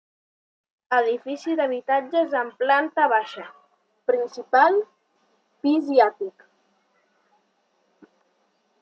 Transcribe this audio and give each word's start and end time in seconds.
Edifici 0.99 1.57
d'habitatges 1.57 2.33
amb 2.39 2.55
planta 2.63 3.05
baixa, 3.13 3.45
principal, 4.13 4.79
pis 5.67 5.93
i 5.99 6.03
àtic. 6.07 6.47